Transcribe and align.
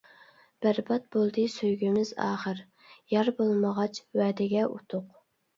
بەربات 0.65 1.03
بولدى 1.15 1.43
سۆيگۈمىز 1.57 2.13
ئاخىر، 2.29 2.63
يار 3.17 3.31
بولمىغاچ 3.43 4.01
ۋەدىگە 4.23 4.65
ئۇتۇق. 4.73 5.17